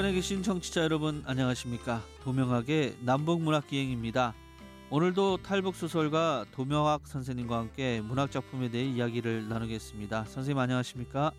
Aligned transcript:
북한에 0.00 0.14
계신 0.14 0.42
청취자 0.42 0.82
여러분 0.82 1.22
안녕하십니까? 1.26 2.00
도명학의 2.22 2.94
남북문학기행입니다. 3.04 4.32
오늘도 4.90 5.42
탈북 5.42 5.74
소설가 5.74 6.46
도명학 6.52 7.06
선생님과 7.06 7.58
함께 7.58 8.00
문학 8.00 8.30
작품에 8.30 8.70
대해 8.70 8.86
이야기를 8.86 9.50
나누겠습니다. 9.50 10.24
선생님 10.24 10.58
안녕하십니까? 10.58 11.32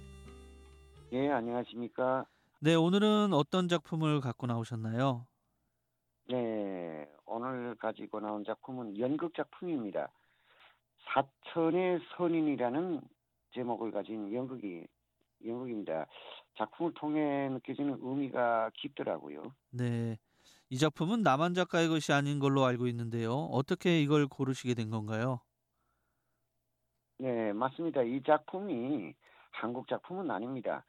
예 1.11 1.31
안녕하십니까? 1.31 2.27
네 2.59 2.75
오늘은 2.75 3.33
어떤 3.33 3.67
작품을 3.67 4.21
갖고 4.21 4.45
나오셨나요? 4.45 5.25
네 6.29 7.09
오늘 7.25 7.73
가지고 7.79 8.19
나온 8.19 8.43
작품은 8.43 8.99
연극 8.99 9.33
작품입니다. 9.33 10.11
사천의 11.07 11.99
선인이라는 12.15 13.01
제목을 13.55 13.89
가진 13.91 14.31
연극이 14.31 14.85
연극입니다. 15.43 16.05
작품을 16.57 16.93
통해 16.95 17.49
느껴지는 17.49 17.97
의미가 18.01 18.71
깊더라고요. 18.75 19.53
네. 19.71 20.17
이 20.69 20.77
작품은 20.77 21.21
남한 21.21 21.53
작가의 21.53 21.89
것이 21.89 22.13
아닌 22.13 22.39
걸로 22.39 22.63
알고 22.65 22.87
있는데요. 22.87 23.33
어떻게 23.33 24.01
이걸 24.01 24.27
고르시게 24.27 24.73
된 24.73 24.89
건가요? 24.89 25.41
네, 27.17 27.53
맞습니다. 27.53 28.01
이 28.03 28.21
작품이 28.23 29.13
한국 29.51 29.87
작품은 29.87 30.31
아닙니다. 30.31 30.85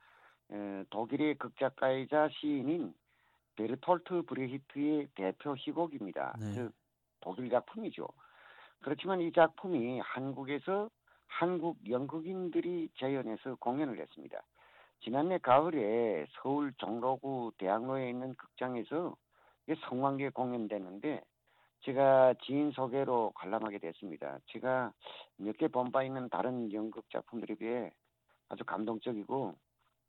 에, 0.51 0.85
독일의 0.91 1.37
극작가이자 1.39 2.29
시인인 2.41 2.95
베르톨트 3.57 4.23
브레히트의 4.23 5.09
대표 5.15 5.55
희곡입니다. 5.57 6.37
네. 6.41 6.53
즉 6.53 6.73
독일 7.21 7.51
작품이죠. 7.51 8.09
그렇지만 8.81 9.21
이 9.21 9.33
작품이 9.33 10.01
한국에서 10.01 10.91
한국 11.27 11.79
연극인들이 11.89 12.91
재연해서 12.99 13.57
공연을 13.57 13.99
했습니다. 13.99 14.43
지난해 15.03 15.39
가을에 15.39 16.27
서울 16.41 16.73
종로구 16.79 17.53
대학로에 17.59 18.09
있는 18.11 18.35
극장에서 18.35 19.17
성관계 19.89 20.31
공연되는데 20.31 21.23
제가 21.81 22.35
지인 22.45 22.71
소개로 22.71 23.33
관람하게 23.35 23.79
됐습니다. 23.79 24.39
제가 24.47 24.93
몇 25.37 25.57
개 25.57 25.67
본 25.69 25.91
바 25.91 26.05
있는 26.05 26.29
다른 26.29 26.73
연극 26.73 27.09
작품들에 27.11 27.57
비해 27.57 27.93
아주 28.49 28.65
감동적이고 28.65 29.55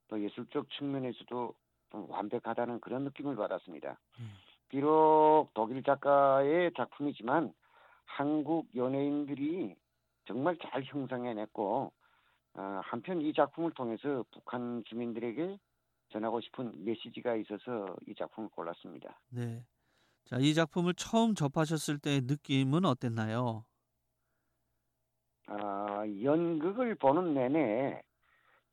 또 0.09 0.21
예술적 0.21 0.69
측면에서도 0.71 1.53
좀 1.91 2.09
완벽하다는 2.09 2.79
그런 2.81 3.03
느낌을 3.03 3.35
받았습니다. 3.35 3.97
음. 4.19 4.33
비록 4.69 5.49
독일 5.53 5.81
작가의 5.83 6.71
작품이지만 6.75 7.53
한국 8.05 8.67
연예인들이 8.75 9.75
정말 10.25 10.57
잘 10.57 10.83
형성해냈고 10.83 11.91
어, 12.55 12.81
한편 12.83 13.21
이 13.21 13.33
작품을 13.33 13.71
통해서 13.71 14.23
북한 14.31 14.83
주민들에게 14.85 15.57
전하고 16.09 16.41
싶은 16.41 16.85
메시지가 16.85 17.35
있어서 17.37 17.95
이 18.07 18.13
작품을 18.13 18.49
골랐습니다. 18.49 19.19
네. 19.29 19.63
자, 20.25 20.37
이 20.39 20.53
작품을 20.53 20.93
처음 20.93 21.33
접하셨을 21.33 21.99
때의 21.99 22.21
느낌은 22.21 22.85
어땠나요? 22.85 23.65
아, 25.47 26.03
연극을 26.21 26.95
보는 26.95 27.33
내내 27.33 28.01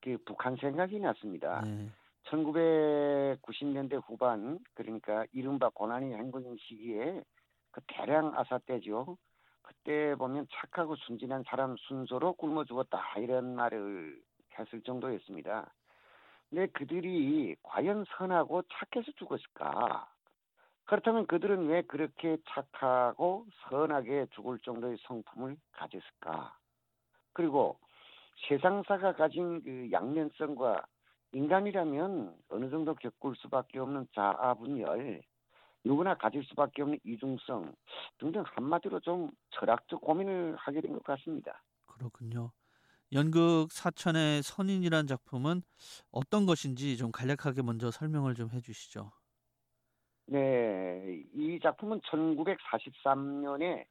그 0.00 0.16
북한 0.24 0.56
생각이 0.56 0.98
났습니다. 1.00 1.62
네. 1.62 1.90
1990년대 2.24 4.00
후반 4.06 4.58
그러니까 4.74 5.24
이른바 5.32 5.68
고난이 5.70 6.14
행군 6.14 6.56
시기에 6.60 7.22
그 7.70 7.80
대량 7.86 8.36
아사 8.38 8.58
때죠. 8.58 9.16
그때 9.62 10.14
보면 10.16 10.46
착하고 10.50 10.96
순진한 10.96 11.44
사람 11.46 11.76
순서로 11.76 12.34
굶어 12.34 12.64
죽었다 12.64 13.18
이런 13.18 13.54
말을 13.54 14.20
했을 14.58 14.82
정도였습니다. 14.82 15.72
근데 16.48 16.66
그들이 16.68 17.56
과연 17.62 18.04
선하고 18.16 18.62
착해서 18.62 19.12
죽었을까? 19.12 20.08
그렇다면 20.84 21.26
그들은 21.28 21.68
왜 21.68 21.82
그렇게 21.82 22.36
착하고 22.48 23.46
선하게 23.68 24.26
죽을 24.32 24.58
정도의 24.58 24.96
성품을 25.02 25.56
가졌을까? 25.72 26.56
그리고 27.32 27.78
세상사가 28.48 29.12
가진 29.12 29.62
그 29.62 29.90
양면성과 29.92 30.84
인간이라면 31.32 32.34
어느 32.48 32.70
정도 32.70 32.94
겪을 32.96 33.36
수밖에 33.36 33.78
없는 33.78 34.08
자아분열, 34.14 35.22
누구나 35.84 36.14
가질 36.14 36.44
수밖에 36.44 36.82
없는 36.82 36.98
이중성 37.04 37.74
등등 38.18 38.42
한마디로 38.46 39.00
좀 39.00 39.30
철학적 39.50 40.00
고민을 40.00 40.56
하게 40.56 40.80
된 40.80 40.92
것 40.92 41.02
같습니다. 41.04 41.62
그렇군요. 41.86 42.52
연극 43.12 43.72
사천의 43.72 44.42
선인이란 44.42 45.06
작품은 45.06 45.62
어떤 46.12 46.46
것인지 46.46 46.96
좀 46.96 47.10
간략하게 47.10 47.62
먼저 47.62 47.90
설명을 47.90 48.34
좀 48.34 48.50
해주시죠. 48.50 49.10
네, 50.26 51.24
이 51.34 51.58
작품은 51.60 52.00
1943년에 52.02 53.84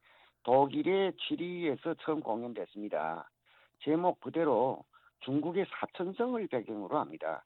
독일의 0.43 1.13
지리에서 1.27 1.95
처음 2.01 2.21
공연됐습니다. 2.21 3.29
제목 3.83 4.21
그대로 4.21 4.85
중국의 5.25 5.65
사천성을 5.69 6.47
배경으로 6.47 6.97
합니다. 6.97 7.43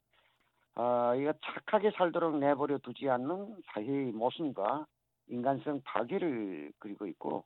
어, 0.76 1.14
이거 1.16 1.34
착하게 1.44 1.92
살도록 1.92 2.38
내버려 2.40 2.78
두지 2.80 3.10
않는 3.10 3.62
사회의 3.68 4.12
모순과 4.12 4.86
인간성 5.28 5.82
파괴를 5.84 6.74
그리고 6.80 7.06
있고 7.08 7.46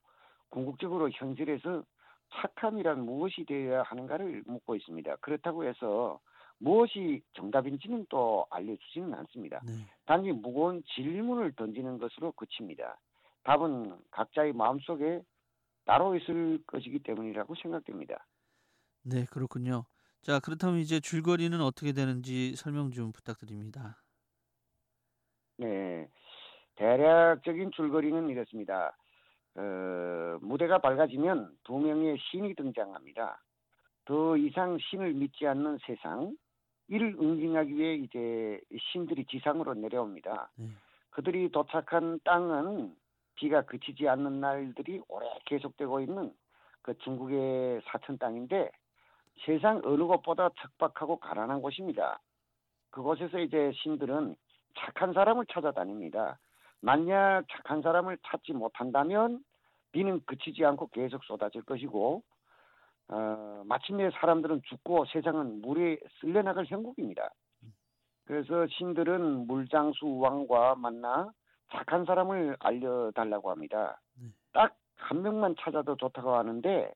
궁극적으로 0.50 1.10
현실에서 1.12 1.84
착함이란 2.30 3.06
무엇이 3.06 3.46
되어야 3.46 3.84
하는가를 3.84 4.44
묻고 4.46 4.76
있습니다. 4.76 5.18
그렇다고 5.18 5.66
해서 5.66 6.20
무엇이 6.60 7.22
정답인지는 7.34 8.08
또 8.10 8.48
알려주지는 8.50 9.14
않습니다. 9.14 9.62
네. 9.66 9.74
단지 10.06 10.32
무거운 10.32 10.84
질문을 10.96 11.54
던지는 11.54 11.98
것으로 12.00 12.32
그칩니다. 12.32 13.00
답은 13.44 13.98
각자의 14.12 14.54
마음속에 14.54 15.22
따로 15.86 16.16
있을 16.16 16.60
것이기 16.66 17.00
때문이라고 17.00 17.56
생각됩니다. 17.56 18.26
네, 19.04 19.26
그렇군요. 19.26 19.86
자, 20.28 20.42
그렇다면 20.42 20.80
이제 20.80 21.00
줄거리는 21.00 21.62
어떻게 21.62 21.94
되는지 21.94 22.58
설명 22.58 22.92
좀 22.92 23.14
부탁드립니다. 23.14 23.96
네. 25.56 26.06
대략적인 26.76 27.72
줄거리는 27.72 28.28
이렇습니다. 28.28 28.98
어, 29.56 30.38
무대가 30.42 30.80
밝아지면 30.80 31.58
두 31.64 31.78
명의 31.78 32.18
신이 32.20 32.56
등장합니다. 32.56 33.42
더 34.04 34.36
이상 34.36 34.78
신을 34.78 35.14
믿지 35.14 35.48
않는 35.48 35.78
세상, 35.86 36.36
이를 36.90 37.16
응징하기 37.18 37.78
위해 37.78 37.96
이제 37.96 38.60
신들이 38.92 39.24
지상으로 39.28 39.76
내려옵니다. 39.76 40.52
네. 40.58 40.68
그들이 41.12 41.50
도착한 41.54 42.20
땅은 42.26 42.94
비가 43.36 43.62
그치지 43.62 44.10
않는 44.10 44.42
날들이 44.42 45.00
오래 45.08 45.26
계속되고 45.46 46.02
있는 46.02 46.34
그 46.82 46.98
중국의 46.98 47.80
사천 47.86 48.18
땅인데 48.18 48.70
세상 49.46 49.82
어느 49.84 50.04
곳보다 50.04 50.50
척박하고 50.60 51.18
가난한 51.18 51.62
곳입니다. 51.62 52.20
그곳에서 52.92 53.40
이제 53.40 53.72
신들은 53.76 54.36
착한 54.78 55.14
사람을 55.14 55.46
찾아다닙니다. 55.48 56.38
만약 56.82 57.44
착한 57.50 57.82
사람을 57.82 58.18
찾지 58.24 58.54
못한다면 58.54 59.44
비는 59.92 60.22
그치지 60.26 60.64
않고 60.66 60.88
계속 60.88 61.24
쏟아질 61.24 61.64
것이고 61.64 62.24
어, 63.10 63.64
마침내 63.66 64.10
사람들은 64.12 64.62
죽고 64.64 65.06
세상은 65.06 65.62
물에 65.62 65.98
쓸려나갈 66.20 66.66
형국입니다. 66.66 67.30
그래서 68.26 68.68
신들은 68.68 69.48
물장수 69.48 70.18
왕과 70.20 70.76
만나 70.76 71.32
착한 71.72 72.04
사람을 72.06 72.58
알려달라고 72.60 73.50
합니다. 73.50 74.00
네. 74.22 74.28
딱한 74.52 75.22
명만 75.22 75.56
찾아도 75.60 75.96
좋다고 75.96 76.36
하는데 76.36 76.92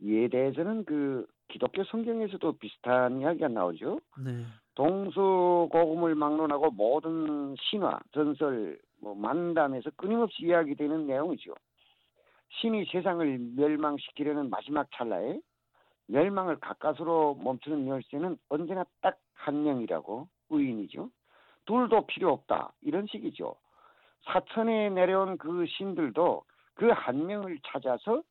이에 0.00 0.28
대해서는 0.28 0.84
그 0.84 1.26
기독교 1.48 1.84
성경에서도 1.84 2.52
비슷한 2.58 3.20
이야기가 3.20 3.48
나오죠. 3.48 4.00
네. 4.24 4.44
동서고금을 4.74 6.14
막론하고 6.14 6.70
모든 6.70 7.54
신화, 7.58 7.98
전설, 8.12 8.78
뭐 9.00 9.14
만담에서 9.14 9.90
끊임없이 9.96 10.46
이야기되는 10.46 11.06
내용이죠. 11.06 11.54
신이 12.60 12.86
세상을 12.86 13.38
멸망시키려는 13.56 14.50
마지막 14.50 14.88
찰나에 14.92 15.40
멸망을 16.08 16.56
가까스로 16.60 17.34
멈추는 17.42 17.86
열쇠는 17.88 18.38
언제나 18.48 18.84
딱 19.00 19.18
한 19.46 19.62
명이라고 19.62 20.28
의인이죠. 20.50 21.08
둘도 21.66 22.06
필요 22.06 22.32
없다 22.32 22.72
이런 22.82 23.06
식이죠. 23.06 23.54
사천에 24.24 24.90
내려온 24.90 25.38
그 25.38 25.66
신들도 25.66 26.44
그 26.74 26.92
한 26.92 27.26
명을 27.26 27.58
찾아서 27.64 28.22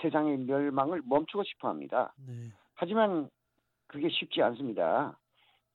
세상의 0.00 0.38
멸망을 0.38 1.02
멈추고 1.04 1.44
싶어 1.44 1.68
합니다. 1.68 2.14
네. 2.26 2.50
하지만 2.80 3.28
그게 3.88 4.08
쉽지 4.08 4.40
않습니다. 4.40 5.18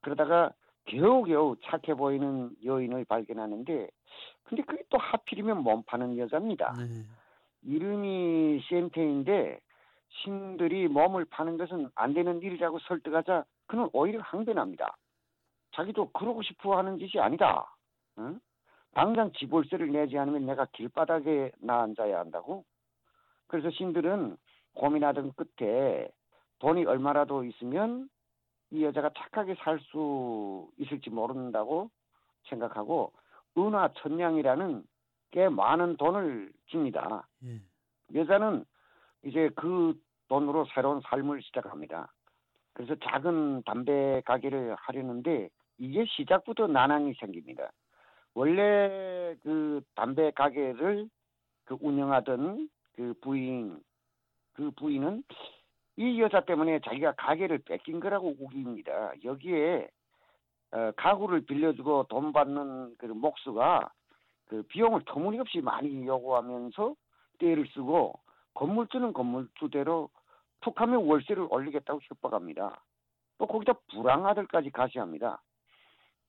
그러다가 0.02 0.52
겨우겨우 0.86 1.56
착해 1.64 1.96
보이는 1.96 2.50
여인을 2.66 3.06
발견하는데 3.06 3.90
근데 4.44 4.64
그게 4.64 4.84
또 4.90 4.98
하필이면 4.98 5.60
몸 5.60 5.84
파는 5.84 6.18
여자입니다. 6.18 6.74
네. 6.74 7.04
이름이 7.62 8.60
센테인데 8.68 9.60
신들이 10.10 10.88
몸을 10.88 11.26
파는 11.26 11.58
것은 11.58 11.90
안 11.94 12.16
되는 12.16 12.42
일이라고 12.42 12.80
설득하자 12.80 13.46
그는 13.68 13.88
오히려 13.94 14.22
항변합니다. 14.22 14.98
자기도 15.74 16.10
그러고 16.12 16.42
싶어 16.42 16.76
하는 16.76 16.98
짓이 16.98 17.22
아니다. 17.22 17.72
응? 18.18 18.40
당장 18.96 19.32
지불세를 19.34 19.92
내지 19.92 20.18
않으면 20.18 20.48
내가 20.48 20.66
길바닥에 20.74 21.52
나 21.60 21.84
앉아야 21.84 22.20
한다고. 22.20 22.66
그래서 23.46 23.70
신들은 23.70 24.38
고민하던 24.74 25.34
끝에 25.34 26.08
돈이 26.66 26.84
얼마라도 26.86 27.44
있으면 27.44 28.10
이 28.72 28.84
여자가 28.84 29.12
착하게 29.16 29.54
살 29.60 29.80
수 29.80 30.68
있을지 30.80 31.12
모른다고 31.12 31.92
생각하고 32.50 33.14
은화 33.56 33.94
천냥이라는 33.98 34.84
꽤 35.30 35.48
많은 35.48 35.96
돈을 35.98 36.52
줍니다. 36.66 37.28
예. 37.46 37.62
여자는 38.16 38.66
이제 39.24 39.52
그 39.56 39.94
돈으로 40.28 40.66
새로운 40.74 41.02
삶을 41.02 41.44
시작합니다. 41.44 42.12
그래서 42.74 42.96
작은 42.96 43.62
담배 43.64 44.24
가게를 44.26 44.74
하려는데 44.74 45.50
이게 45.78 46.04
시작부터 46.06 46.66
난항이 46.66 47.14
생깁니다. 47.20 47.72
원래 48.34 49.36
그 49.44 49.84
담배 49.94 50.32
가게를 50.32 51.08
그 51.66 51.78
운영하던 51.80 52.70
그 52.96 53.14
부인 53.22 53.80
그 54.54 54.72
부인은 54.72 55.24
이 55.98 56.20
여자 56.22 56.42
때문에 56.42 56.80
자기가 56.80 57.14
가게를 57.14 57.60
뺏긴 57.60 58.00
거라고 58.00 58.36
우깁니다. 58.40 59.14
여기에 59.24 59.88
어, 60.72 60.92
가구를 60.98 61.46
빌려주고 61.46 62.08
돈 62.10 62.34
받는 62.34 62.96
그 62.98 63.06
목수가 63.06 63.90
그 64.48 64.64
비용을 64.64 65.02
터무니없이 65.06 65.62
많이 65.62 66.06
요구하면서 66.06 66.96
떼를 67.40 67.68
쓰고 67.74 68.20
건물주는 68.54 69.14
건물주대로 69.14 70.10
툭하면 70.62 71.06
월세를 71.06 71.48
올리겠다고 71.50 72.00
협박합니다. 72.04 72.82
또 73.38 73.48
거기다 73.48 73.74
불황아들까지 73.92 74.72
가시합니다. 74.72 75.42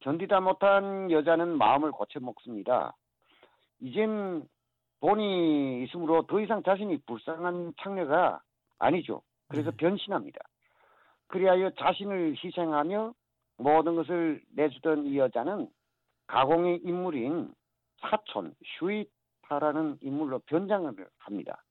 견디다 0.00 0.40
못한 0.40 1.10
여자는 1.10 1.56
마음을 1.56 1.90
고쳐 1.90 2.20
먹습니다. 2.20 2.94
이젠 3.80 4.46
돈이 5.00 5.84
있으므로 5.84 6.26
더 6.26 6.40
이상 6.40 6.62
자신이 6.62 6.98
불쌍한 7.06 7.74
창녀가 7.80 8.40
아니죠. 8.78 9.22
그래서 9.48 9.70
네. 9.70 9.76
변신합니다. 9.76 10.40
그리하여 11.28 11.70
자신을 11.70 12.36
희생하며 12.42 13.14
모든 13.58 13.96
것을 13.96 14.42
내주던 14.54 15.06
이 15.06 15.18
여자는 15.18 15.68
가공의 16.26 16.80
인물인 16.84 17.52
사촌 17.98 18.54
슈이타라는 18.78 19.98
인물로 20.02 20.40
변장을 20.40 20.94
합니다. 21.18 21.62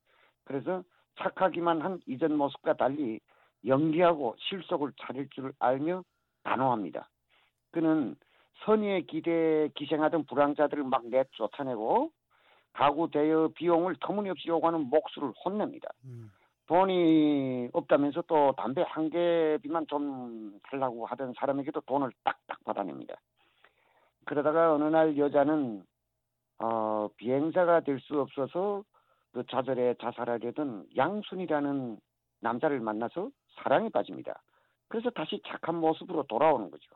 그래서 0.43 0.83
착하기만 1.17 1.81
한 1.81 1.99
이전 2.07 2.35
모습과 2.35 2.73
달리 2.73 3.19
연기하고 3.65 4.35
실속을 4.39 4.91
차릴 5.01 5.29
줄 5.29 5.53
알며 5.59 6.03
단호합니다. 6.43 7.09
그는 7.71 8.15
선의의 8.63 9.05
기대에 9.07 9.69
기생하던 9.75 10.25
불황자들을 10.25 10.83
막 10.85 11.07
내쫓아내고 11.07 12.11
가구 12.73 13.09
대여 13.09 13.49
비용을 13.55 13.95
터무니없이 13.99 14.49
요구하는 14.49 14.89
목수를 14.89 15.31
혼냅니다. 15.43 15.89
음. 16.05 16.31
돈이 16.67 17.69
없다면서 17.73 18.23
또 18.23 18.53
담배 18.57 18.83
한 18.87 19.09
개비만 19.09 19.85
좀 19.87 20.59
달라고 20.63 21.05
하던 21.05 21.33
사람에게도 21.37 21.81
돈을 21.81 22.11
딱딱 22.23 22.63
받아냅니다. 22.63 23.15
그러다가 24.25 24.73
어느 24.73 24.83
날 24.85 25.17
여자는 25.17 25.83
어, 26.59 27.09
비행사가 27.17 27.81
될 27.81 27.99
수 27.99 28.19
없어서 28.19 28.83
그 29.31 29.43
좌절에 29.47 29.95
자살하려던 29.99 30.87
양순이라는 30.95 31.99
남자를 32.39 32.79
만나서 32.79 33.29
사랑에 33.55 33.89
빠집니다. 33.89 34.41
그래서 34.87 35.09
다시 35.09 35.41
착한 35.45 35.75
모습으로 35.75 36.23
돌아오는 36.23 36.71
거죠. 36.71 36.89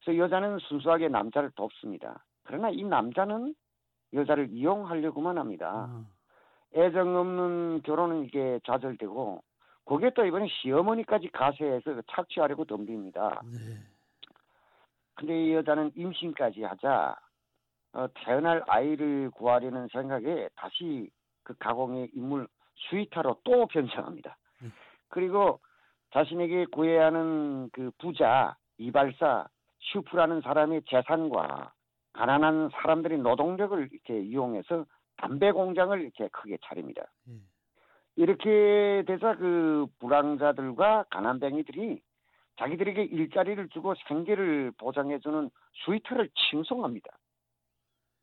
그래서 0.00 0.18
여자는 0.18 0.58
순수하게 0.60 1.08
남자를 1.08 1.50
돕습니다. 1.50 2.24
그러나 2.44 2.70
이 2.70 2.82
남자는 2.82 3.54
여자를 4.14 4.48
이용하려고만 4.50 5.38
합니다. 5.38 5.88
아, 5.90 6.04
애정 6.74 7.16
없는 7.16 7.82
결혼은 7.82 8.24
이게 8.24 8.58
좌절되고 8.66 9.42
거기에 9.84 10.10
또 10.14 10.24
이번에 10.24 10.48
시어머니까지 10.48 11.28
가세해서 11.28 12.02
착취하려고 12.10 12.64
덤빕니다. 12.64 13.44
네. 13.44 13.58
근데 15.14 15.44
이 15.44 15.54
여자는 15.54 15.92
임신까지 15.94 16.64
하자 16.64 17.16
어, 17.92 18.06
태어날 18.14 18.64
아이를 18.66 19.30
구하려는 19.30 19.88
생각에 19.92 20.48
다시 20.56 21.08
그 21.44 21.54
가공의 21.58 22.10
인물 22.14 22.48
수이타로 22.74 23.40
또 23.44 23.66
변장합니다. 23.66 24.36
음. 24.62 24.72
그리고 25.08 25.60
자신에게 26.12 26.66
구해야 26.66 27.06
하는 27.06 27.70
그 27.72 27.92
부자 27.98 28.56
이발사 28.78 29.46
슈프라는 29.78 30.40
사람의 30.40 30.82
재산과 30.88 31.72
가난한 32.14 32.70
사람들의 32.72 33.18
노동력을 33.18 33.88
이렇게 33.92 34.20
이용해서 34.20 34.84
담배 35.16 35.52
공장을 35.52 36.00
이렇게 36.00 36.28
크게 36.28 36.58
차립니다. 36.64 37.02
예. 37.28 37.34
이렇게 38.16 39.02
돼서 39.06 39.36
그 39.36 39.86
불황자들과 39.98 41.06
가난뱅이들이 41.10 42.00
자기들에게 42.56 43.02
일자리를 43.02 43.68
주고 43.70 43.94
생계를 44.06 44.72
보장해주는 44.78 45.50
스위터를 45.84 46.28
칭송합니다. 46.50 47.10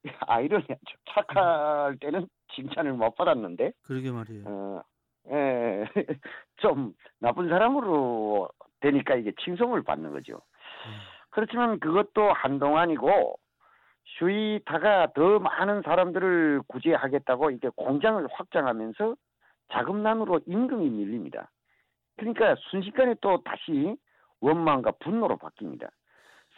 아이러니하죠. 0.28 0.98
착할 1.10 1.98
때는 2.00 2.28
칭찬을 2.56 2.94
못 2.94 3.16
받았는데, 3.16 3.74
그러게 3.84 4.12
말이에요. 4.12 4.44
어, 4.48 4.84
예, 5.32 5.86
좀 6.58 6.94
나쁜 7.20 7.50
사람으로 7.50 8.50
되니까 8.80 9.16
이게 9.16 9.32
칭송을 9.44 9.84
받는 9.84 10.12
거죠. 10.12 10.34
예. 10.34 11.22
그렇지만 11.30 11.80
그것도 11.80 12.34
한동안이고 12.34 13.38
슈이타가 14.18 15.14
더 15.14 15.40
많은 15.40 15.82
사람들을 15.84 16.62
구제하겠다고 16.68 17.52
이게 17.52 17.70
공장을 17.76 18.26
확장하면서 18.32 19.16
자금난으로 19.72 20.42
임금이 20.46 20.90
밀립니다. 20.90 21.50
그러니까 22.18 22.56
순식간에 22.70 23.16
또 23.22 23.42
다시 23.44 23.96
원망과 24.42 24.92
분노로 25.00 25.38
바뀝니다. 25.38 25.90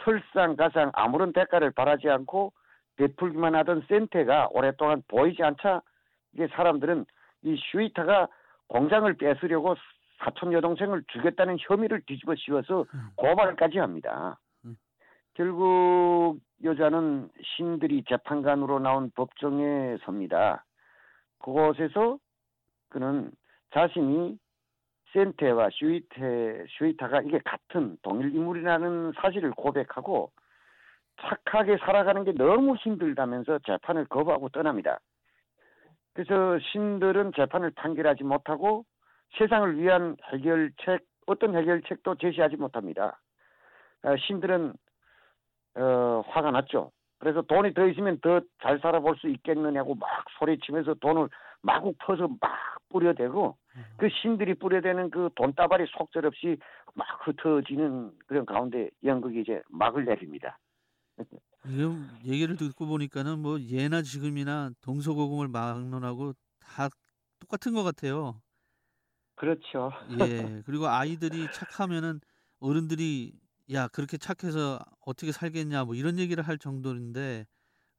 설상가상 0.03 0.91
아무런 0.93 1.31
대가를 1.31 1.71
바라지 1.71 2.09
않고 2.09 2.53
베풀기만 2.95 3.55
하던 3.55 3.83
센테가 3.87 4.49
오랫동안 4.51 5.03
보이지 5.07 5.43
않자 5.43 5.81
이제 6.33 6.47
사람들은 6.47 7.05
이 7.43 7.55
슈이타가 7.57 8.27
공장을 8.67 9.11
뺏으려고 9.13 9.75
사촌 10.19 10.53
여동생을 10.53 11.03
죽였다는 11.11 11.57
혐의를 11.59 12.01
뒤집어 12.05 12.33
씌워서 12.35 12.85
음. 12.93 13.09
고발까지 13.15 13.77
합니다. 13.77 14.39
음. 15.33 15.35
결국 15.35 16.39
여자는 16.63 17.29
신들이 17.43 18.03
재판관으로 18.07 18.79
나온 18.79 19.11
법정에 19.11 19.97
섭니다. 20.05 20.63
그곳에서 21.39 22.17
그는 22.89 23.31
자신이 23.73 24.37
센테와 25.13 25.69
슈이테, 25.71 26.65
슈이타가 26.69 27.21
이게 27.21 27.39
같은 27.39 27.97
동일 28.01 28.33
인물이라는 28.33 29.13
사실을 29.21 29.51
고백하고 29.51 30.31
착하게 31.21 31.77
살아가는 31.77 32.23
게 32.23 32.31
너무 32.31 32.75
힘들다면서 32.75 33.59
재판을 33.59 34.05
거부하고 34.05 34.49
떠납니다. 34.49 34.99
그래서 36.13 36.59
신들은 36.71 37.33
재판을 37.35 37.71
판결하지 37.71 38.23
못하고 38.23 38.85
세상을 39.37 39.77
위한 39.77 40.15
해결책, 40.31 41.01
어떤 41.27 41.55
해결책도 41.55 42.15
제시하지 42.15 42.57
못합니다. 42.57 43.19
어, 44.03 44.15
신들은 44.17 44.73
어, 45.75 46.23
화가 46.27 46.51
났죠. 46.51 46.91
그래서 47.19 47.41
돈이 47.41 47.73
더 47.73 47.87
있으면 47.87 48.19
더 48.19 48.41
잘 48.61 48.79
살아볼 48.79 49.15
수 49.17 49.27
있겠느냐고 49.29 49.95
막 49.95 50.09
소리치면서 50.39 50.95
돈을 50.95 51.29
마구 51.61 51.93
퍼서 51.99 52.27
막 52.27 52.51
뿌려대고 52.89 53.57
그 53.97 54.09
신들이 54.21 54.53
뿌려대는 54.55 55.09
그 55.09 55.29
돈다발이 55.35 55.85
속절없이 55.97 56.57
막 56.93 57.07
흩어지는 57.25 58.11
그런 58.27 58.45
가운데 58.45 58.89
연극이 59.03 59.41
이제 59.41 59.61
막을 59.69 60.05
내립니다. 60.05 60.59
지금 61.65 62.09
얘기를 62.25 62.55
듣고 62.57 62.85
보니까는 62.85 63.39
뭐 63.39 63.59
예나 63.61 64.01
지금이나 64.01 64.71
동서고금을 64.81 65.47
막론하고 65.47 66.33
다 66.59 66.89
똑같은 67.39 67.73
것 67.73 67.83
같아요. 67.83 68.41
그렇죠. 69.35 69.91
예. 70.19 70.61
그리고 70.65 70.87
아이들이 70.87 71.49
착하면은 71.51 72.19
어른들이 72.59 73.33
야 73.71 73.87
그렇게 73.87 74.17
착해서 74.17 74.79
어떻게 75.01 75.31
살겠냐 75.31 75.85
뭐 75.85 75.95
이런 75.95 76.19
얘기를 76.19 76.43
할 76.45 76.57
정도인데 76.57 77.45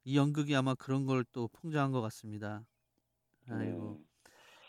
이 0.05 0.17
연극이 0.17 0.55
아마 0.55 0.75
그런 0.75 1.05
걸 1.05 1.25
또 1.33 1.49
풍자한 1.49 1.91
것 1.93 2.01
같습니다. 2.01 2.65
아이고. 3.49 3.99
네. 3.99 4.05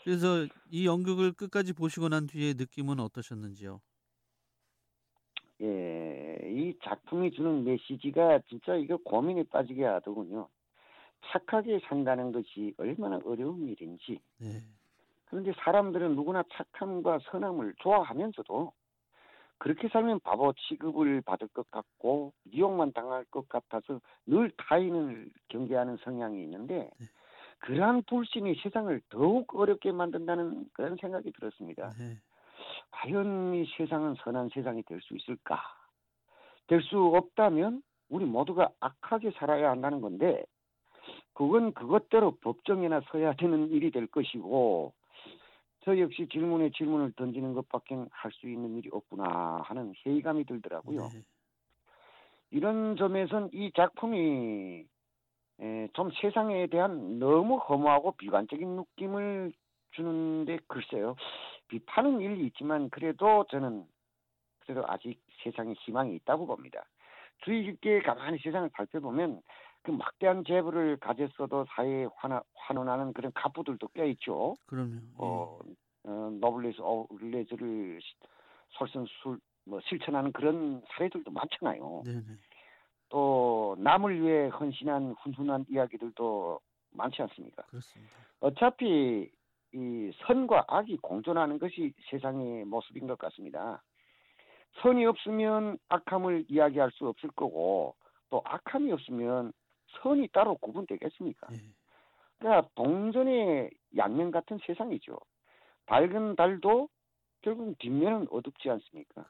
그래서 0.03 0.47
이 0.71 0.85
연극을 0.87 1.33
끝까지 1.33 1.73
보시고 1.73 2.09
난 2.09 2.27
뒤에 2.27 2.53
느낌은 2.55 2.99
어떠셨는지요? 2.99 3.81
예, 5.61 6.37
이 6.43 6.77
작품이 6.83 7.31
주는 7.31 7.63
메시지가 7.63 8.41
진짜 8.47 8.75
이거 8.75 8.97
고민에 8.97 9.43
빠지게 9.43 9.83
하더군요. 9.85 10.49
착하게 11.31 11.79
산다는 11.87 12.31
것이 12.31 12.73
얼마나 12.77 13.19
어려운 13.25 13.67
일인지. 13.67 14.21
네. 14.37 14.67
그런데 15.25 15.51
사람들은 15.63 16.15
누구나 16.15 16.43
착함과 16.53 17.19
선함을 17.31 17.75
좋아하면서도 17.79 18.73
그렇게 19.59 19.87
살면 19.89 20.19
바보 20.21 20.53
취급을 20.53 21.21
받을 21.21 21.47
것 21.49 21.69
같고 21.71 22.33
유혹만 22.53 22.93
당할 22.93 23.25
것 23.25 23.47
같아서 23.49 23.99
늘 24.25 24.51
타인을 24.57 25.29
경계하는 25.49 25.97
성향이 26.03 26.41
있는데 26.43 26.89
네. 26.99 27.05
그러한 27.59 28.03
불신이 28.03 28.55
세상을 28.61 29.01
더욱 29.09 29.55
어렵게 29.55 29.91
만든다는 29.91 30.69
그런 30.73 30.95
생각이 30.97 31.31
들었습니다. 31.31 31.93
네. 31.97 32.17
과연 32.91 33.55
이 33.55 33.65
세상은 33.77 34.15
선한 34.23 34.49
세상이 34.53 34.83
될 34.83 35.01
수 35.01 35.15
있을까? 35.15 35.59
될 36.67 36.81
수 36.81 36.97
없다면 37.15 37.81
우리 38.09 38.25
모두가 38.25 38.69
악하게 38.79 39.31
살아야 39.31 39.71
한다는 39.71 40.01
건데 40.01 40.43
그건 41.33 41.73
그것대로 41.73 42.35
법정에나 42.41 43.01
서야 43.11 43.33
되는 43.33 43.69
일이 43.69 43.89
될 43.91 44.07
것이고 44.07 44.93
저 45.87 45.97
역시 45.97 46.27
질문에 46.27 46.71
질문을 46.71 47.13
던지는 47.13 47.53
것밖에 47.53 47.95
할 48.11 48.29
수 48.33 48.49
있는 48.49 48.75
일이 48.75 48.89
없구나 48.91 49.61
하는 49.63 49.93
회의감이 50.05 50.43
들더라고요. 50.43 51.07
네. 51.13 51.21
이런 52.51 52.97
점에선 52.97 53.51
이 53.53 53.71
작품이 53.73 54.85
에, 55.61 55.87
좀 55.93 56.11
세상에 56.19 56.67
대한 56.67 57.19
너무 57.19 57.55
허무하고 57.55 58.11
비관적인 58.17 58.67
느낌을 58.75 59.53
주는데 59.91 60.59
글쎄요 60.67 61.15
비판은 61.69 62.19
일리 62.19 62.47
있지만 62.47 62.89
그래도 62.89 63.45
저는 63.49 63.85
그래도 64.59 64.83
아직 64.87 65.17
세상에 65.41 65.71
희망이 65.71 66.15
있다고 66.15 66.47
봅니다. 66.47 66.85
주의 67.45 67.63
깊게 67.63 68.01
가만히 68.01 68.39
세상을 68.39 68.69
살펴보면 68.75 69.41
그 69.87 69.91
막대한 69.91 70.43
재물을 70.43 70.97
가졌어도 70.97 71.65
사회에 71.69 72.07
환화, 72.17 72.43
환원하는 72.55 73.13
그런 73.13 73.31
갑부들도 73.33 73.87
꽤 73.93 74.09
있죠. 74.09 74.53
그럼요. 74.65 74.95
예. 74.95 74.99
어, 75.17 75.59
어, 76.03 76.29
노블레스 76.41 76.81
오블레즈를 76.81 78.01
솔선술 78.71 79.39
뭐 79.63 79.79
실천하는 79.85 80.33
그런 80.33 80.81
사례들도 80.89 81.31
많잖아요. 81.31 82.03
네, 82.05 82.15
네. 82.15 82.35
또 83.07 83.77
남을 83.79 84.21
위해 84.21 84.49
헌신한 84.49 85.15
훈훈한 85.21 85.67
이야기들도 85.69 86.59
많지 86.91 87.21
않습니까? 87.21 87.63
그렇습니다. 87.63 88.13
어차피 88.41 89.31
이 89.73 90.11
선과 90.25 90.65
악이 90.67 90.97
공존하는 90.97 91.59
것이 91.59 91.93
세상의 92.09 92.65
모습인 92.65 93.07
것 93.07 93.17
같습니다. 93.19 93.81
선이 94.81 95.05
없으면 95.05 95.77
악함을 95.87 96.47
이야기할 96.49 96.91
수 96.91 97.07
없을 97.07 97.29
거고 97.29 97.95
또 98.29 98.41
악함이 98.43 98.91
없으면 98.91 99.53
선이 100.01 100.29
따로 100.29 100.55
구분되겠습니까? 100.55 101.47
예. 101.53 101.57
그러니까 102.39 102.69
동전의 102.75 103.71
양면 103.97 104.31
같은 104.31 104.59
세상이죠. 104.65 105.17
밝은 105.85 106.35
달도 106.35 106.89
결국 107.41 107.77
뒷면은 107.79 108.27
어둡지 108.29 108.69
않습니까? 108.69 109.25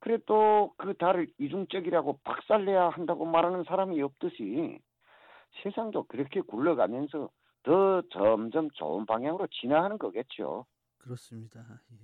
그래도 0.00 0.74
그 0.76 0.94
달을 0.94 1.28
이중적이라고 1.38 2.18
박살내야 2.24 2.88
한다고 2.88 3.24
말하는 3.24 3.62
사람이 3.64 4.00
없듯이 4.02 4.80
세상도 5.62 6.04
그렇게 6.04 6.40
굴러가면서 6.40 7.30
더 7.62 8.02
점점 8.10 8.70
좋은 8.72 9.06
방향으로 9.06 9.46
진화하는 9.46 9.98
거겠죠. 9.98 10.66
그렇습니다. 10.98 11.60
예. 11.92 11.96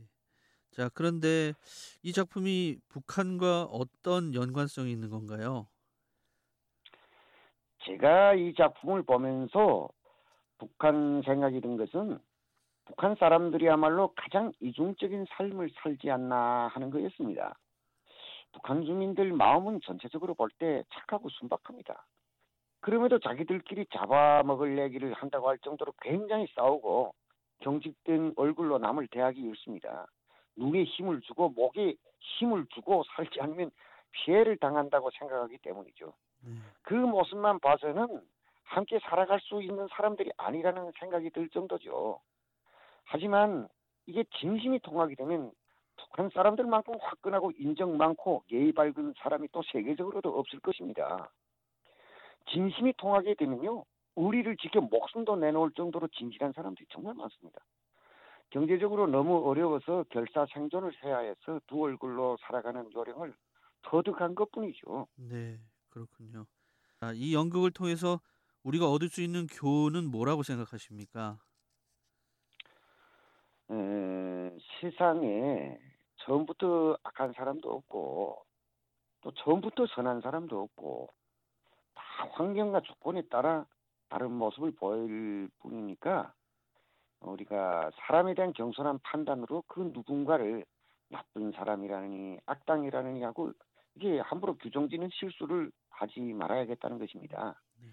자, 0.71 0.89
그런데 0.95 1.55
이 2.03 2.13
작품이 2.13 2.77
북한과 2.89 3.65
어떤 3.65 4.35
연관성이 4.35 4.93
있는 4.93 5.11
건가요? 5.11 5.67
제가 7.89 8.35
이 8.35 8.53
작품을 8.53 9.03
보면서 9.03 9.89
북한 10.59 11.23
생각이 11.23 11.63
든 11.63 11.79
것은 11.79 12.19
북한 12.85 13.15
사람들이야말로 13.17 14.13
가장 14.15 14.53
이중적인 14.61 15.25
삶을 15.31 15.71
살지 15.83 16.11
않나 16.11 16.69
하는 16.69 16.91
거였습니다. 16.91 17.57
북한 18.53 18.85
주민들 18.85 19.33
마음은 19.33 19.81
전체적으로 19.85 20.35
볼 20.35 20.51
때 20.59 20.85
착하고 20.91 21.31
순박합니다. 21.31 22.05
그럼에도 22.81 23.19
자기들끼리 23.19 23.87
잡아먹을 23.87 24.79
얘기를 24.79 25.15
한다고 25.15 25.49
할 25.49 25.59
정도로 25.59 25.93
굉장히 26.03 26.47
싸우고 26.55 27.15
경직된 27.61 28.35
얼굴로 28.37 28.79
남을 28.79 29.09
대하기 29.09 29.41
일습니다. 29.41 30.07
눈에 30.57 30.85
힘을 30.85 31.23
주고 31.23 31.49
목에 31.51 31.95
힘을 32.21 32.67
주고 32.75 33.03
살지 33.15 33.41
않으면 33.41 33.71
피해를 34.13 34.59
당한다고 34.59 35.11
생각하기 35.11 35.59
때문이죠. 35.59 36.13
네. 36.45 36.53
그 36.83 36.95
모습만 36.95 37.61
봐서는 37.61 38.21
함께 38.65 38.99
살아갈 39.01 39.41
수 39.41 39.63
있는 39.63 39.87
사람들이 39.91 40.31
아니라는 40.37 40.93
생각이 40.99 41.31
들 41.31 41.49
정도죠. 41.49 42.21
하지만 43.05 43.69
이게 44.07 44.25
진심이 44.39 44.79
통하게 44.81 45.15
되면 45.15 45.51
북한 45.97 46.31
사람들만큼 46.31 46.95
화끈하고 47.01 47.53
인정 47.59 47.97
많고 47.97 48.45
예의 48.53 48.73
밝은 48.73 49.15
사람이 49.19 49.49
또 49.53 49.63
세계적으로도 49.73 50.39
없을 50.39 50.61
것입니다. 50.61 51.31
진심이 52.51 52.93
통하게 52.97 53.35
되면요. 53.35 53.85
우리를 54.15 54.57
지켜 54.57 54.81
목숨도 54.81 55.37
내놓을 55.37 55.73
정도로 55.73 56.09
진실한 56.09 56.53
사람들이 56.53 56.87
정말 56.91 57.15
많습니다. 57.15 57.61
경제적으로 58.51 59.07
너무 59.07 59.47
어려워서 59.49 60.05
결사 60.11 60.47
생존을 60.53 60.93
해야 61.05 61.19
해서 61.19 61.61
두 61.67 61.83
얼굴로 61.83 62.39
살아가는 62.41 62.91
요령을 62.95 63.35
터득한 63.83 64.35
것뿐이죠. 64.35 65.07
네, 65.17 65.59
그렇군요. 65.91 66.47
아, 67.01 67.13
이 67.15 67.35
연극을 67.35 67.71
통해서 67.71 68.21
우리가 68.63 68.91
얻을 68.91 69.09
수 69.09 69.23
있는 69.23 69.47
교훈은 69.47 70.11
뭐라고 70.11 70.43
생각하십니까? 70.43 71.39
에, 73.71 74.59
세상에 74.81 75.79
처음부터 76.17 76.99
악한 77.03 77.33
사람도 77.35 77.71
없고 77.71 78.45
또 79.21 79.33
처음부터 79.33 79.87
선한 79.95 80.21
사람도 80.21 80.61
없고 80.61 81.13
다 81.95 82.03
환경과 82.33 82.81
조건에 82.83 83.23
따라 83.29 83.67
다른 84.09 84.33
모습을 84.33 84.73
보일 84.73 85.49
뿐이니까 85.61 86.33
우리가 87.21 87.91
사람에 87.95 88.35
대한 88.35 88.53
경솔한 88.53 89.01
판단으로 89.03 89.65
그 89.67 89.91
누군가를 89.93 90.65
나쁜 91.09 91.53
사람이라느니 91.53 92.39
악당이라느니 92.47 93.23
하고 93.23 93.53
이게 93.99 94.21
함부로 94.21 94.57
규정짓는 94.57 95.11
실수를 95.13 95.73
하지 95.91 96.21
말아야겠다는 96.21 96.99
것입니다. 97.01 97.61
네. 97.81 97.89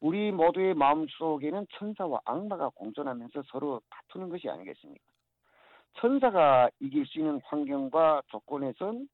우리 0.00 0.32
모두의 0.32 0.72
마음속에는 0.72 1.66
천사와 1.72 2.20
악마가 2.24 2.70
공존하면서 2.70 3.42
서로 3.48 3.82
다투는 3.90 4.30
것이 4.30 4.48
아니겠습니까? 4.48 5.04
천사가 5.98 6.70
이길 6.80 7.04
수 7.06 7.18
있는 7.18 7.40
환경과 7.44 8.22
조건에선 8.28 9.06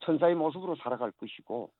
천사의 0.00 0.36
모습으로 0.36 0.76
살아갈 0.76 1.10
것이고 1.10 1.70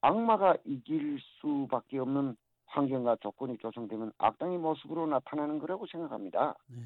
악마가 0.00 0.56
이길 0.64 1.20
수밖에 1.20 2.00
없는 2.00 2.36
환경과 2.66 3.16
조건이 3.20 3.56
조성되면 3.58 4.12
악당의 4.18 4.58
모습으로 4.58 5.06
나타나는 5.06 5.60
거라고 5.60 5.86
생각합니다. 5.86 6.56
네. 6.66 6.82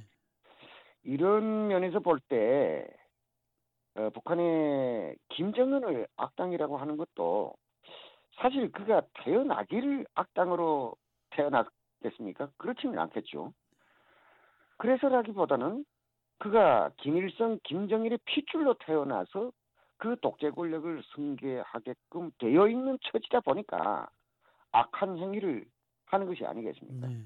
이런 1.03 1.69
면에서 1.69 2.01
볼 2.01 2.21
때 2.29 2.87
어, 3.97 4.11
북한의 4.11 5.17
김정은을 5.31 6.07
악당이라고 6.17 6.77
하는 6.77 6.97
것도 6.97 7.55
사실 8.37 8.71
그가 8.71 9.03
태어나기를 9.25 10.07
악당으로 10.15 10.95
태어났겠습니까? 11.31 12.51
그렇지는 12.59 12.99
않겠죠. 12.99 13.53
그래서라기보다는 14.77 15.85
그가 16.39 16.91
김일성, 16.99 17.59
김정일의 17.65 18.19
핏줄로 18.27 18.75
태어나서 18.75 19.53
그 19.97 20.17
독재 20.21 20.51
권력을 20.51 21.03
승계하게끔 21.15 22.31
되어 22.39 22.69
있는 22.69 22.99
처지다 23.11 23.41
보니까 23.41 24.09
악한 24.73 25.17
행위를 25.17 25.65
하는 26.05 26.27
것이 26.27 26.45
아니겠습니까? 26.45 27.07
네. 27.07 27.17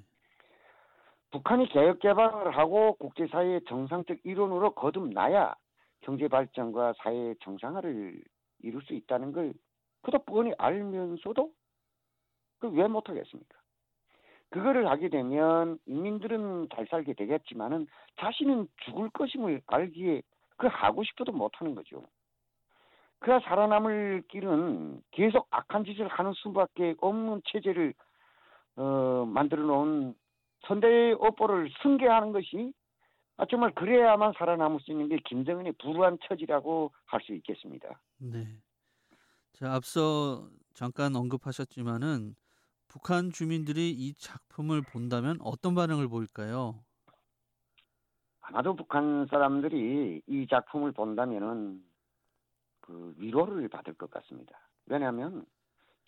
북한이 1.32 1.68
개혁 1.70 1.98
개방을 1.98 2.56
하고 2.56 2.94
국제사회의 2.94 3.60
정상적 3.68 4.18
일원으로 4.22 4.74
거듭나야 4.74 5.54
경제 6.00 6.28
발전과 6.28 6.94
사회 6.98 7.34
정상화를 7.42 8.22
이룰 8.62 8.82
수 8.82 8.94
있다는 8.94 9.32
걸 9.32 9.52
그도 10.02 10.18
뻔히 10.20 10.52
알면서도 10.58 11.50
그왜 12.58 12.88
못하겠습니까? 12.88 13.58
그거를 14.50 14.88
하게 14.88 15.08
되면 15.08 15.78
인민들은 15.86 16.68
잘 16.74 16.86
살게 16.88 17.14
되겠지만은 17.14 17.86
자신은 18.18 18.68
죽을 18.84 19.08
것임을 19.10 19.62
알기에 19.66 20.22
그 20.56 20.66
하고 20.66 21.04
싶어도 21.04 21.32
못하는 21.32 21.74
거죠. 21.74 22.04
그가 23.20 23.40
살아남을 23.40 24.24
길은 24.28 25.02
계속 25.12 25.46
악한 25.50 25.84
짓을 25.84 26.08
하는 26.08 26.32
수밖에 26.34 26.94
없는 27.00 27.42
체제를 27.44 27.94
어, 28.76 29.26
만들어 29.26 29.62
놓은 29.62 30.14
선대의 30.66 31.16
업보를 31.20 31.70
승계하는 31.82 32.32
것이 32.32 32.72
아, 33.40 33.46
정말 33.48 33.74
그래야만 33.74 34.34
살아남을 34.36 34.80
수 34.80 34.90
있는 34.90 35.08
게 35.08 35.16
김정은의 35.24 35.72
불우한 35.80 36.18
처지라고 36.28 36.92
할 37.06 37.22
수 37.22 37.32
있겠습니다. 37.32 37.98
네. 38.18 38.60
자, 39.52 39.72
앞서 39.74 40.50
잠깐 40.74 41.16
언급하셨지만은 41.16 42.34
북한 42.88 43.30
주민들이 43.30 43.90
이 43.90 44.14
작품을 44.14 44.82
본다면 44.82 45.38
어떤 45.40 45.74
반응을 45.74 46.08
보일까요? 46.08 46.84
아마도 48.40 48.74
북한 48.74 49.26
사람들이 49.30 50.22
이 50.26 50.46
작품을 50.48 50.92
본다면은 50.92 51.82
그 52.80 53.14
위로를 53.18 53.68
받을 53.68 53.94
것 53.94 54.10
같습니다. 54.10 54.58
왜냐하면 54.86 55.46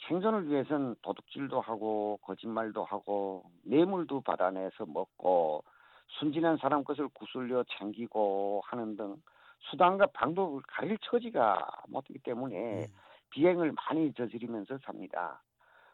생존을 0.09 0.49
위해선 0.51 0.97
도둑질도 1.03 1.61
하고 1.61 2.19
거짓말도 2.23 2.85
하고 2.85 3.51
뇌물도 3.65 4.23
받아내서 4.23 4.87
먹고 4.87 5.65
순진한 6.19 6.57
사람 6.59 6.85
것을 6.85 7.09
구슬려 7.09 7.65
챙기고 7.79 8.63
하는 8.65 8.97
등 8.97 9.17
수단과 9.71 10.07
방법을 10.13 10.63
가릴 10.69 10.99
처지가 10.99 11.67
못하기 11.89 12.19
때문에 12.21 12.57
네. 12.57 12.89
비행을 13.31 13.73
많이 13.73 14.13
저지르면서 14.15 14.79
삽니다. 14.85 15.43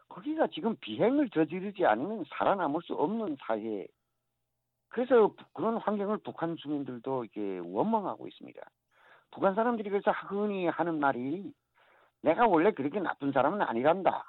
거기가 0.08 0.46
지금 0.48 0.74
비행을 0.80 1.28
저지르지 1.30 1.84
않으면 1.84 2.24
살아남을 2.30 2.80
수 2.82 2.94
없는 2.94 3.36
사회. 3.40 3.86
그래서 4.88 5.28
부- 5.28 5.44
그런 5.52 5.76
환경을 5.76 6.18
북한 6.18 6.56
주민들도 6.56 7.24
이게 7.24 7.58
원망하고 7.58 8.26
있습니다. 8.26 8.60
북한 9.30 9.54
사람들이 9.54 9.90
그래서 9.90 10.10
흔히 10.10 10.66
하는 10.66 10.98
말이 10.98 11.52
내가 12.22 12.46
원래 12.46 12.72
그렇게 12.72 12.98
나쁜 12.98 13.30
사람은 13.32 13.60
아니란다. 13.62 14.24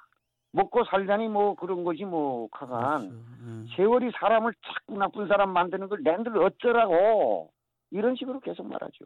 먹고 0.52 0.84
살자니 0.84 1.28
뭐 1.28 1.54
그런 1.54 1.84
거지 1.84 2.04
뭐 2.04 2.48
그렇죠. 2.48 3.06
음. 3.06 3.66
세월이 3.76 4.10
사람을 4.12 4.52
자꾸 4.62 4.98
나쁜 4.98 5.28
사람 5.28 5.52
만드는 5.52 5.88
걸 5.88 6.02
낸들 6.02 6.36
어쩌라고 6.38 7.52
이런 7.90 8.16
식으로 8.16 8.40
계속 8.40 8.66
말하죠. 8.66 9.04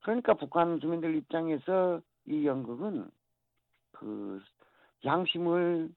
그러니까 0.00 0.34
북한 0.34 0.80
주민들 0.80 1.14
입장에서 1.16 2.00
이 2.26 2.46
연극은 2.46 3.10
그 3.92 4.42
양심을 5.04 5.90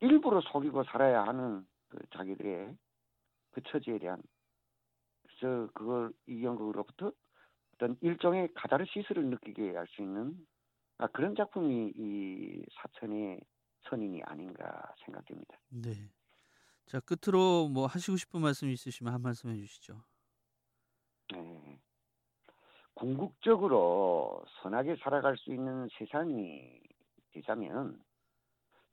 일부러 0.00 0.40
속이고 0.40 0.84
살아야 0.84 1.24
하는 1.24 1.66
그 1.88 1.98
자기들의 2.14 2.76
그 3.50 3.62
처지에 3.64 3.98
대한 3.98 4.22
그래서 5.22 5.68
그걸 5.74 6.12
이 6.26 6.44
연극으로부터 6.44 7.12
어떤 7.74 7.96
일종의 8.00 8.48
가다르시스를 8.54 9.26
느끼게 9.26 9.76
할 9.76 9.86
수 9.88 10.02
있는 10.02 10.36
아, 11.00 11.06
그런 11.06 11.34
작품이 11.34 11.94
이 11.96 12.62
사천의 12.74 13.40
선인이 13.88 14.22
아닌가 14.24 14.94
생각됩니다. 15.04 15.58
네. 15.70 15.92
자 16.84 17.00
끝으로 17.00 17.68
뭐 17.68 17.86
하시고 17.86 18.18
싶은 18.18 18.42
말씀 18.42 18.68
있으시면 18.68 19.14
한 19.14 19.22
말씀 19.22 19.48
해주시죠. 19.48 20.02
네. 21.32 21.80
궁극적으로 22.92 24.44
선하게 24.60 24.96
살아갈 24.96 25.38
수 25.38 25.50
있는 25.54 25.88
세상이 25.96 26.80
되자면 27.32 27.98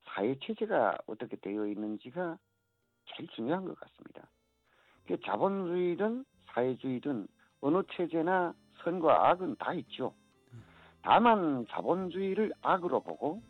사회 0.06 0.34
체제가 0.40 1.00
어떻게 1.08 1.36
되어 1.36 1.68
있는지가 1.68 2.38
제일 3.08 3.28
중요한 3.36 3.66
것 3.66 3.78
같습니다. 3.82 4.30
그 5.08 5.20
자본주의든 5.26 6.24
사회주의든 6.46 7.28
어느 7.60 7.82
체제나 7.92 8.54
선과 8.84 9.30
악은 9.30 9.58
다 9.58 9.74
있죠. 9.74 10.16
다만 11.08 11.66
자본주의를 11.70 12.52
악으로 12.62 13.00
보고 13.00 13.42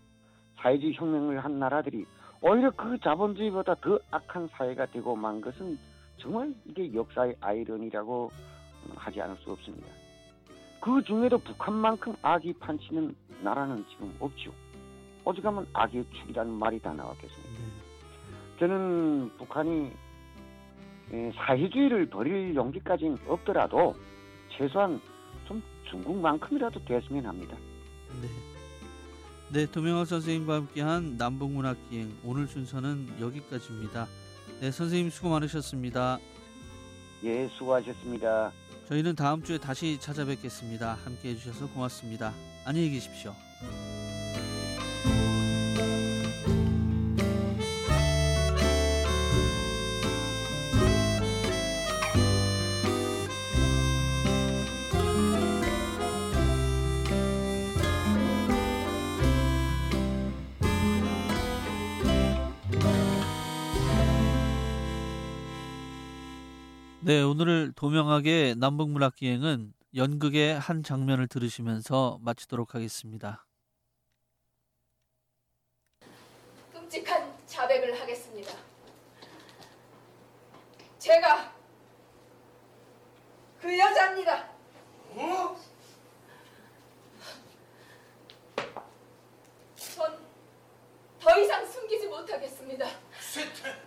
사회주의 0.58 0.94
혁명을 0.94 1.44
한 1.44 1.58
나라들이 1.58 2.06
오히려 2.40 2.70
그 2.70 3.00
자본주의보다 3.00 3.74
더 3.82 4.00
악한 4.12 4.50
사회가 4.50 4.86
되고 4.86 5.16
만 5.16 5.42
것은 5.42 5.80
정말 6.20 6.54
이게 6.66 6.94
역사의 6.94 7.36
아이러니라고 7.42 8.30
하지 8.96 9.20
않을 9.24 9.36
수 9.38 9.52
없습니다. 9.52 9.88
그 10.80 11.02
중에도 11.02 11.40
북한만큼 11.40 12.16
악이 12.22 12.54
판치는 12.60 13.16
나라는 13.42 13.84
지금 13.90 14.16
없죠. 14.20 14.54
오죽하면 15.26 15.66
악의 15.74 16.06
축이라는 16.14 16.54
말이 16.54 16.80
다 16.80 16.94
나왔겠습니다. 16.94 17.50
네. 17.50 18.60
저는 18.60 19.32
북한이 19.40 19.92
에, 21.12 21.32
사회주의를 21.32 22.06
버릴 22.06 22.54
용기까지는 22.54 23.18
없더라도 23.28 23.96
최소한 24.50 25.02
좀 25.02 25.17
중국만큼이라도 25.90 26.84
됐으면 26.86 27.26
합니다. 27.26 27.58
네. 28.22 28.28
네, 29.50 29.66
도명학 29.66 30.08
선생님과 30.08 30.56
함께한 30.56 31.16
남북문학기행 31.18 32.18
오늘 32.24 32.48
순서는 32.48 33.20
여기까지입니다. 33.20 34.08
네, 34.60 34.72
선생님 34.72 35.10
수고 35.10 35.30
많으셨습니다. 35.30 36.20
예, 37.24 37.48
수고하셨습니다. 37.58 38.52
저희는 38.88 39.16
다음 39.16 39.44
주에 39.44 39.58
다시 39.58 40.00
찾아뵙겠습니다. 40.00 40.98
함께 41.04 41.30
해주셔서 41.30 41.68
고맙습니다. 41.74 42.34
안녕히 42.66 42.90
계십시오. 42.92 43.34
네, 67.08 67.22
오늘 67.22 67.72
도명학의 67.72 68.56
남북문학기행은 68.58 69.72
연극의 69.96 70.60
한 70.60 70.84
장면을 70.84 71.30
들으시면서 71.30 72.20
마치도록 72.22 72.76
하겠습니다. 72.76 73.46
끔찍한 76.74 77.34
자백을 77.46 77.98
하겠습니다. 77.98 78.52
제가 81.00 81.56
그 83.62 83.80
여자입니다. 83.80 84.50
어? 85.12 85.58
전더 89.78 91.40
이상 91.40 91.66
숨기지 91.66 92.08
못하겠습니다. 92.08 92.86
쇠퇴 93.22 93.87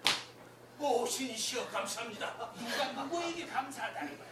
오신이시여 0.89 1.69
감사합니다. 1.69 2.53
누가 2.55 3.03
누구에게 3.03 3.47
감사하다는 3.47 4.19
거야? 4.19 4.29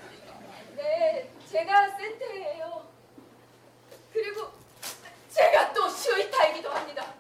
네, 0.77 1.31
제가 1.51 1.91
센터예요. 1.97 2.89
그리고 4.13 4.53
제가 5.31 5.73
또 5.73 5.89
슈이타이기도 5.89 6.71
합니다. 6.71 7.15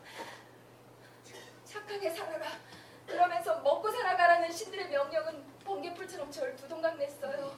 착하게 1.64 2.10
살아라. 2.10 2.58
그러면서 3.06 3.60
먹고 3.60 3.90
살아가라는 3.90 4.50
신들의 4.50 4.88
명령은 4.88 5.44
번개불처럼 5.64 6.30
저를 6.30 6.56
두동강 6.56 6.96
냈어요. 6.98 7.56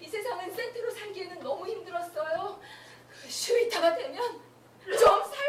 이 0.00 0.08
세상은 0.08 0.52
센트로 0.54 0.90
살기에는 0.90 1.40
너무 1.40 1.66
힘들었어요. 1.66 2.60
슈이타가 3.28 3.94
되면 3.96 4.40
좀 4.98 5.24
살 5.24 5.45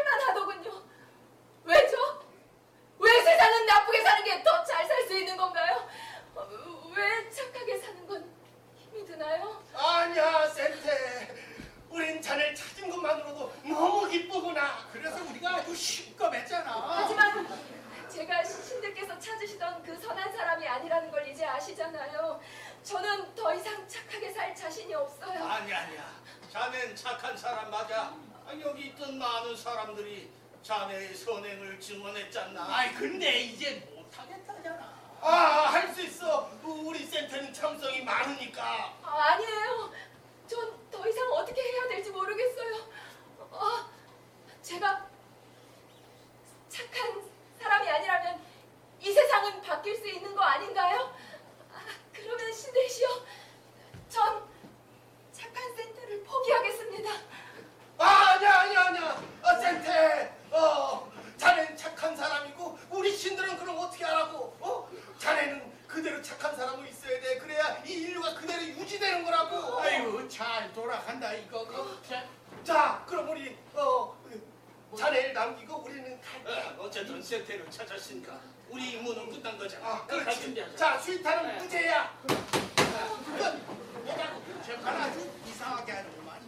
지역대로 77.28 77.68
찾았으니까 77.68 78.40
우리 78.70 78.92
임무는 78.92 79.28
끝난 79.28 79.58
거잖아. 79.58 79.86
아, 79.86 80.06
그렇지. 80.06 80.40
준비하자. 80.40 80.76
자, 80.76 80.98
수입하는 80.98 81.46
네. 81.46 81.58
문제야. 81.58 82.18
그건 82.26 83.62
뭐라고 84.02 84.42
제발 84.64 84.96
아주 84.96 85.30
이상하게 85.46 85.92
하는구만. 85.92 86.40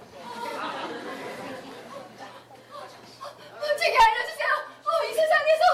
문책이 3.60 3.98
알려주세요. 3.98 4.48
어, 4.86 5.04
이 5.04 5.12
세상에서 5.12 5.64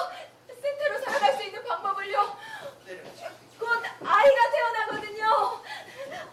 센터로 0.60 0.98
살아갈 1.04 1.36
수 1.36 1.44
있는 1.44 1.62
방법을요. 1.62 2.36
곧 3.60 3.82
아이가 4.04 4.50
태어나거든요. 4.50 5.62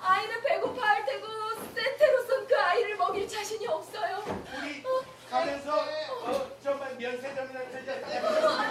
아이는 0.01 0.41
배고파할 0.41 1.05
테고 1.05 1.27
센테로선 1.75 2.47
그 2.47 2.57
아이를 2.57 2.97
먹일 2.97 3.27
자신이 3.27 3.67
없어요. 3.67 4.23
우리 4.57 4.83
가면서 5.33 5.75
어, 5.75 5.77
어. 5.77 6.31
어 6.31 6.51
정말 6.61 6.95
면세점이나 6.95 7.59
들자. 7.71 8.62